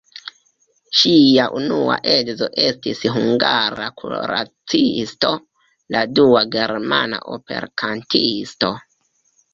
[0.99, 5.31] Ŝia unua edzo estis hungara kuracisto,
[5.97, 8.73] la dua germana operkantisto.